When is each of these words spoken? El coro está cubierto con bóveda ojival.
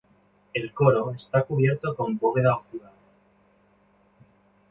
El 0.55 0.73
coro 0.73 1.11
está 1.11 1.43
cubierto 1.43 1.95
con 1.95 2.17
bóveda 2.17 2.55
ojival. 2.55 2.91